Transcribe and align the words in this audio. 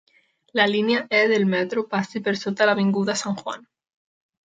La 0.59 0.65
línia 0.71 1.03
E 1.19 1.19
del 1.33 1.45
metro 1.53 1.85
passa 1.93 2.25
per 2.29 2.37
sota 2.47 2.71
l'avinguda 2.71 3.21
San 3.25 3.41
Juan. 3.45 3.73